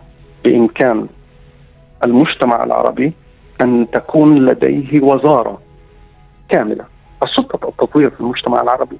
[0.44, 1.07] بإمكان
[2.05, 3.12] المجتمع العربي
[3.61, 5.61] أن تكون لديه وزارة
[6.49, 8.98] كاملة السلطة التطوير في المجتمع العربي.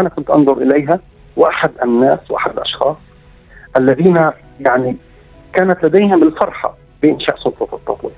[0.00, 1.00] أنا كنت أنظر إليها
[1.36, 2.96] وأحد الناس وأحد الأشخاص
[3.76, 4.96] الذين يعني
[5.52, 8.14] كانت لديهم الفرحة بإنشاء سلطة التطوير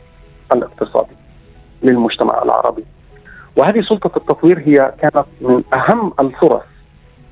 [0.52, 1.16] الاقتصادي
[1.82, 2.84] للمجتمع العربي.
[3.56, 6.62] وهذه سلطة التطوير هي كانت من أهم الفرص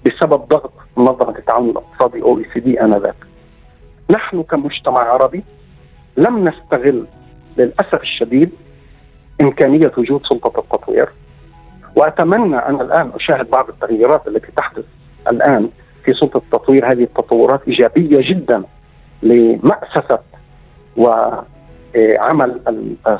[0.06, 3.16] بسبب ضغط منظمة التعاون الاقتصادي أو إي سي دي آنذاك.
[4.10, 5.44] نحن كمجتمع عربي
[6.16, 7.06] لم نستغل
[7.56, 8.50] للأسف الشديد
[9.40, 11.08] إمكانية وجود سلطة التطوير
[11.96, 14.85] وأتمنى أن الآن أشاهد بعض التغييرات التي تحدث
[15.31, 15.68] الآن
[16.05, 18.62] في سلطة التطوير هذه التطورات إيجابية جدا
[19.22, 20.18] لمأسسة
[20.96, 22.61] وعمل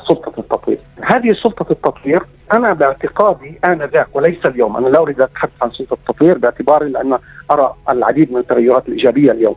[0.07, 0.79] سلطة التطوير.
[1.01, 6.37] هذه سلطة التطوير أنا باعتقادي آنذاك وليس اليوم، أنا لا أريد أتحدث عن سلطة التطوير
[6.37, 7.17] باعتباري لأن
[7.51, 9.55] أرى العديد من التغيرات الإيجابية اليوم.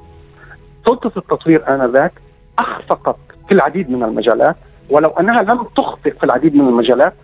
[0.86, 2.12] سلطة التطوير آنذاك
[2.58, 3.16] أخفقت
[3.48, 4.56] في العديد من المجالات
[4.90, 7.14] ولو أنها لم تخفق في العديد من المجالات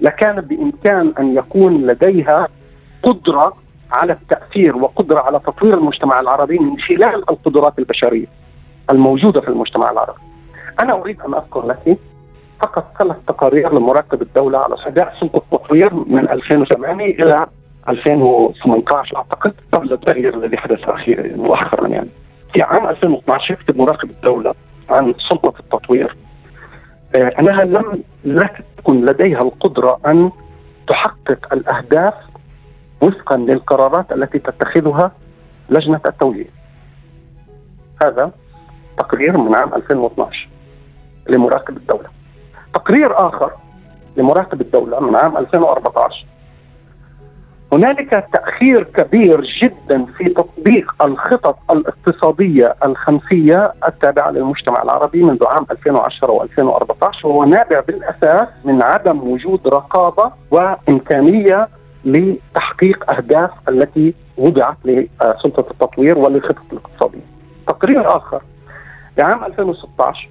[0.00, 2.48] لكان بإمكان أن يكون لديها
[3.02, 3.52] قدرة
[3.92, 8.26] على التأثير وقدرة على تطوير المجتمع العربي من خلال القدرات البشرية
[8.90, 10.20] الموجودة في المجتمع العربي.
[10.80, 11.98] أنا أريد أن أذكر لك
[12.62, 17.46] فقط ثلاث تقارير لمراقب الدولة على اداء سلطه التطوير من 2008 إلى
[17.88, 22.08] 2018 أعتقد قبل التغيير الذي حدث أخيرا مؤخرا يعني.
[22.54, 24.54] في عام 2012 يكتب مراقب الدولة
[24.90, 26.16] عن سلطة التطوير
[27.16, 30.30] أنها لم لا تكن لديها القدرة أن
[30.88, 32.14] تحقق الأهداف
[33.02, 35.12] وفقا للقرارات التي تتخذها
[35.70, 36.50] لجنة التوجيه.
[38.02, 38.30] هذا
[38.98, 40.48] تقرير من عام 2012
[41.28, 42.08] لمراقب الدولة.
[42.74, 43.50] تقرير آخر
[44.16, 46.26] لمراقب الدولة من عام 2014
[47.72, 56.38] هنالك تأخير كبير جدا في تطبيق الخطط الاقتصادية الخمسية التابعة للمجتمع العربي منذ عام 2010
[56.38, 61.68] و2014 وهو نابع بالأساس من عدم وجود رقابة وإمكانية
[62.04, 67.26] لتحقيق أهداف التي وضعت لسلطة التطوير وللخطط الاقتصادية.
[67.66, 68.42] تقرير آخر.
[69.18, 70.28] لعام 2016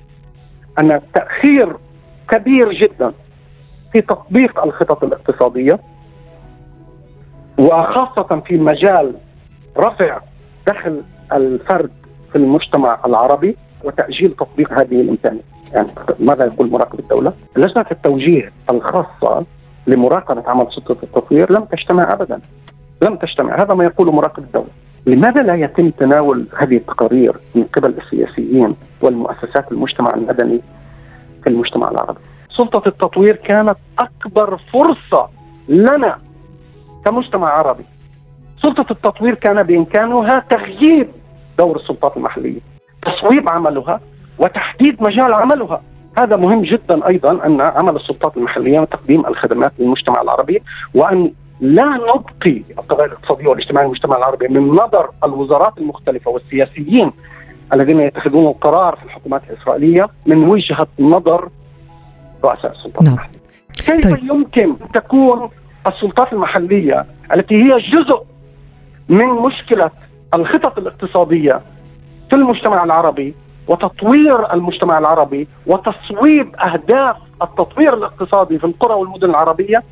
[0.82, 1.76] أن تأخير
[2.30, 3.14] كبير جدا
[3.94, 5.80] في تطبيق الخطط الاقتصادية
[7.60, 9.16] وخاصة في مجال
[9.78, 10.20] رفع
[10.68, 11.02] دخل
[11.34, 11.92] الفرد
[12.32, 15.42] في المجتمع العربي وتأجيل تطبيق هذه الإمكانية
[15.74, 15.88] يعني
[16.20, 19.46] ماذا يقول مراقب الدولة؟ لجنة التوجيه الخاصة
[19.88, 22.40] لمراقبة عمل سلطة التطوير لم تجتمع أبدا.
[23.04, 23.64] لم تجتمع.
[23.64, 24.68] هذا ما يقوله مراقب الدولة.
[25.06, 30.62] لماذا لا يتم تناول هذه التقارير من قبل السياسيين والمؤسسات المجتمع المدني
[31.44, 32.20] في المجتمع العربي؟
[32.58, 35.30] سلطة التطوير كانت أكبر فرصة
[35.70, 36.18] لنا
[37.06, 37.84] كمجتمع عربي
[38.64, 41.08] سلطة التطوير كان بإمكانها تغيير
[41.58, 42.60] دور السلطات المحلية
[43.02, 44.00] تصويب عملها
[44.40, 45.82] وتحديد مجال عملها
[46.20, 50.62] هذا مهم جدا أيضا أن عمل السلطات المحلية وتقديم الخدمات للمجتمع العربي
[50.96, 51.32] وأن
[51.62, 57.12] لا نبقي القضايا الاقتصادية والاجتماعية للمجتمع العربي من نظر الوزارات المختلفة والسياسيين
[57.74, 61.50] الذين يتخذون القرار في الحكومات الإسرائيلية من وجهة نظر
[62.44, 63.14] رؤساء السلطات نعم.
[63.14, 63.40] المحلية
[63.86, 64.24] كيف طيب.
[64.24, 65.50] يمكن تكون
[65.90, 68.24] السلطات المحلية التي هي جزء
[69.10, 69.92] من مشكلة
[70.34, 71.62] الخطط الاقتصادية
[72.30, 73.36] في المجتمع العربي
[73.68, 79.84] وتطوير المجتمع العربي وتصويب أهداف التطوير الاقتصادي في القرى والمدن العربية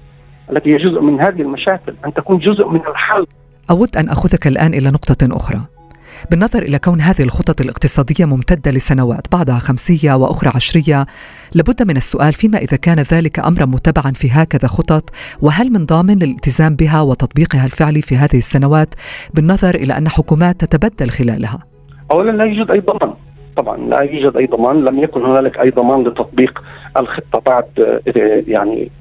[0.52, 3.26] التي هي جزء من هذه المشاكل أن تكون جزء من الحل.
[3.72, 5.77] أود أن أخذك الآن إلى نقطة أخرى.
[6.32, 11.06] بالنظر إلى كون هذه الخطط الاقتصادية ممتدة لسنوات بعضها خمسية وأخرى عشرية
[11.54, 15.10] لابد من السؤال فيما إذا كان ذلك أمرا متبعا في هكذا خطط
[15.42, 18.96] وهل من ضامن الالتزام بها وتطبيقها الفعلي في هذه السنوات؟
[19.34, 21.60] بالنظر إلى أن حكومات تتبدل خلالها.
[22.12, 23.14] أولا لا يوجد أي ضمان.
[23.58, 24.86] طبعا لا يوجد أي ضمان.
[24.86, 26.64] لم يكن هنالك أي ضمان لتطبيق
[26.98, 28.02] الخطة بعد
[28.48, 28.92] يعني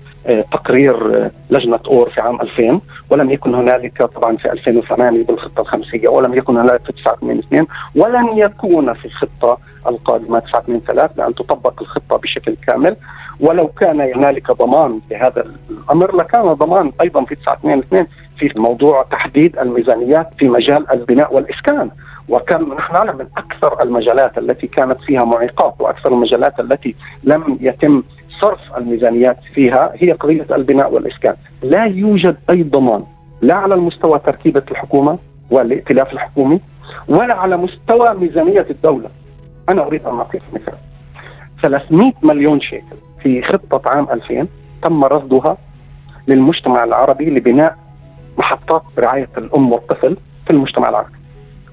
[0.52, 6.34] تقرير لجنة أور في عام 2000 ولم يكن هنالك طبعا في 2008 بالخطة الخمسية ولم
[6.34, 7.66] يكن هنالك في 982
[7.96, 9.58] ولن يكون في الخطة
[9.88, 12.96] القادمة 923 لأن تطبق الخطة بشكل كامل.
[13.40, 18.06] ولو كان هنالك ضمان لهذا الأمر لكان ضمان أيضا في 922
[18.38, 21.90] في موضوع تحديد الميزانيات في مجال البناء والإسكان.
[22.28, 28.02] وكان نحن نعلم من أكثر المجالات التي كانت فيها معيقات وأكثر المجالات التي لم يتم
[28.40, 33.04] صرف الميزانيات فيها هي قضية البناء والإسكان، لا يوجد أي ضمان
[33.42, 35.18] لا على المستوى تركيبة الحكومة
[35.50, 36.60] والائتلاف الحكومي
[37.08, 39.08] ولا على مستوى ميزانية الدولة.
[39.68, 40.74] أنا أريد أن أعطيك مثال.
[41.62, 44.46] 300 مليون شيكل في خطة عام 2000
[44.82, 45.56] تم رصدها
[46.28, 47.76] للمجتمع العربي لبناء
[48.38, 50.16] محطات رعايه الأم والطفل
[50.46, 51.16] في المجتمع العربي.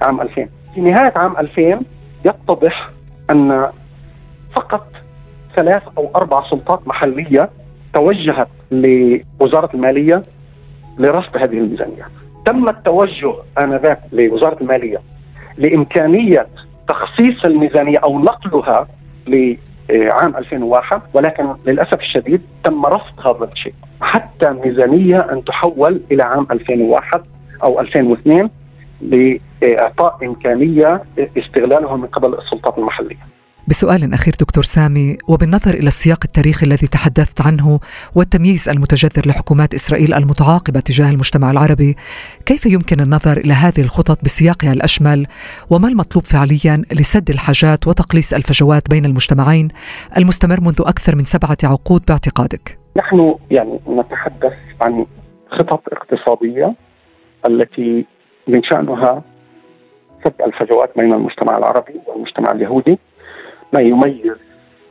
[0.01, 1.81] عام 2000 في نهاية عام 2000
[2.25, 2.89] يتضح
[3.31, 3.69] أن
[4.55, 4.87] فقط
[5.55, 7.49] ثلاث أو أربع سلطات محلية
[7.93, 10.23] توجهت لوزارة المالية
[10.99, 12.09] لرصد هذه الميزانيات.
[12.45, 13.33] تم التوجه
[13.63, 15.01] آنذاك لوزارة المالية
[15.57, 16.47] لإمكانية
[16.87, 18.87] تخصيص الميزانية أو نقلها
[19.27, 26.47] لعام 2001 ولكن للأسف الشديد تم رفض هذا الشيء حتى ميزانية أن تحول إلى عام
[26.51, 27.21] 2001
[27.63, 28.49] أو 2002
[29.01, 31.03] لإعطاء إمكانية
[31.37, 33.17] استغلالها من قبل السلطات المحلية.
[33.67, 37.79] بسؤال أخير دكتور سامي وبالنظر إلى السياق التاريخي الذي تحدثت عنه
[38.15, 41.95] والتمييز المتجذر لحكومات إسرائيل المتعاقبة تجاه المجتمع العربي،
[42.45, 45.25] كيف يمكن النظر إلى هذه الخطط بسياقها الأشمل
[45.69, 49.67] وما المطلوب فعليا لسد الحاجات وتقليص الفجوات بين المجتمعين
[50.17, 55.05] المستمر منذ أكثر من سبعة عقود باعتقادك؟ نحن يعني نتحدث عن
[55.51, 56.75] خطط اقتصادية
[57.45, 58.05] التي
[58.47, 59.21] من شأنها
[60.23, 62.99] سد الفجوات بين المجتمع العربي والمجتمع اليهودي
[63.73, 64.37] ما يميز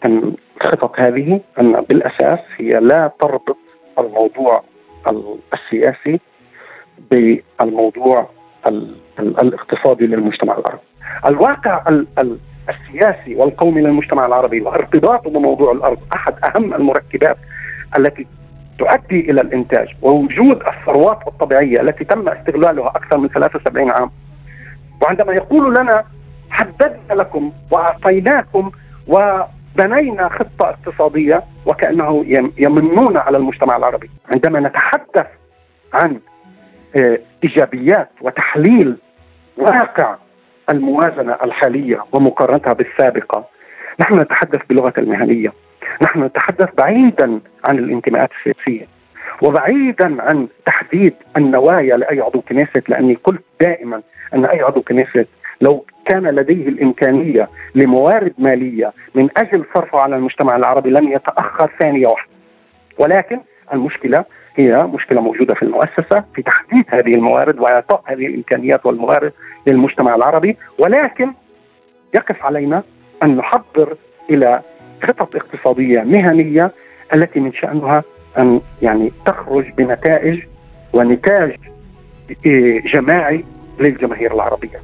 [0.05, 3.57] الخطط هذه أن بالأساس هي لا تربط
[3.99, 4.63] الموضوع
[5.55, 6.21] السياسي
[7.11, 8.29] بالموضوع
[9.19, 10.83] الاقتصادي للمجتمع العربي.
[11.27, 11.85] الواقع
[12.69, 17.37] السياسي والقومي للمجتمع العربي وارتباطه بموضوع الأرض أحد أهم المركبات
[17.99, 18.27] التي
[18.79, 24.11] تؤدي إلى الإنتاج ووجود الثروات الطبيعية التي تم استغلالها أكثر من 73 عام.
[25.03, 26.05] وعندما يقول لنا
[26.53, 28.71] حددنا لكم وأعطيناكم
[29.09, 32.25] وبنينا خطة اقتصادية وكأنه
[32.59, 34.11] يمنون على المجتمع العربي.
[34.35, 35.27] عندما نتحدث
[35.95, 36.21] عن
[37.01, 38.97] آه، إيجابيات وتحليل
[39.57, 40.17] واقع
[40.71, 43.45] الموازنة الحالية ومقارنتها بالسابقة
[44.01, 45.53] نحن نتحدث بلغة المهنية.
[46.03, 48.87] نحن نتحدث بعيدا عن الانتماءات السياسية
[49.43, 54.03] وبعيدا عن تحديد النوايا لأي عضو كنيست لأني قلت دائما
[54.35, 55.29] أن أي عضو كنيست
[55.61, 62.07] لو كان لديه الإمكانية لموارد مالية من أجل صرفها على المجتمع العربي لن يتأخر ثانية
[62.07, 62.33] واحدة
[62.99, 63.41] ولكن
[63.73, 64.25] المشكلة
[64.57, 69.33] هي مشكلة موجودة في المؤسسة في تحديد هذه الموارد وإعطاء هذه الإمكانيات والموارد
[69.67, 71.33] للمجتمع العربي ولكن
[72.15, 72.83] يقف علينا
[73.23, 73.97] أن نحضر
[74.31, 74.61] إلى
[75.03, 76.73] خطط اقتصادية مهنية
[77.15, 78.03] التي من شأنها
[78.39, 80.43] أن يعني تخرج بنتائج
[80.93, 81.57] ونتاج
[82.95, 83.45] جماعي
[83.81, 84.81] للجماهير العربية.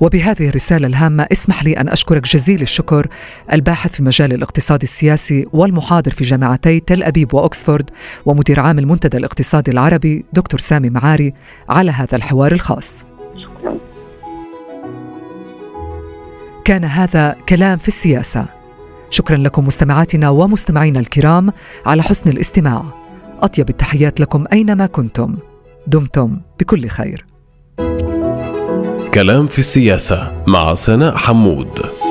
[0.00, 3.06] وبهذه الرسالة الهامة اسمح لي أن أشكرك جزيل الشكر
[3.52, 7.90] الباحث في مجال الاقتصاد السياسي والمحاضر في جامعتي تل أبيب وأكسفورد
[8.26, 11.34] ومدير عام المنتدى الاقتصادي العربي دكتور سامي معاري
[11.68, 13.04] على هذا الحوار الخاص.
[13.36, 13.76] شكرا.
[16.64, 18.46] كان هذا كلام في السياسة.
[19.10, 21.52] شكرا لكم مستمعاتنا ومستمعينا الكرام
[21.86, 22.84] على حسن الاستماع.
[23.40, 25.36] أطيب التحيات لكم أينما كنتم.
[25.86, 27.26] دمتم بكل خير.
[29.16, 32.05] كلام في السياسة مع سناء حمود.